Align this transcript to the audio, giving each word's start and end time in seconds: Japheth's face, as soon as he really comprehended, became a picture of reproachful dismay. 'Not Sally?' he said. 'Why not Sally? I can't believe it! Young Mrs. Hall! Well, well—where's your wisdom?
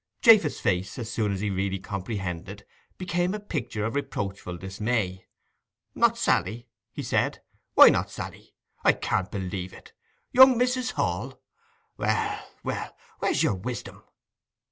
Japheth's 0.23 0.59
face, 0.59 0.97
as 0.97 1.11
soon 1.11 1.31
as 1.31 1.41
he 1.41 1.51
really 1.51 1.77
comprehended, 1.77 2.65
became 2.97 3.35
a 3.35 3.39
picture 3.39 3.85
of 3.85 3.93
reproachful 3.93 4.57
dismay. 4.57 5.27
'Not 5.93 6.17
Sally?' 6.17 6.67
he 6.91 7.03
said. 7.03 7.43
'Why 7.75 7.89
not 7.89 8.09
Sally? 8.09 8.55
I 8.83 8.93
can't 8.93 9.29
believe 9.29 9.73
it! 9.73 9.93
Young 10.31 10.57
Mrs. 10.57 10.93
Hall! 10.93 11.39
Well, 11.97 12.47
well—where's 12.63 13.43
your 13.43 13.53
wisdom? 13.53 14.01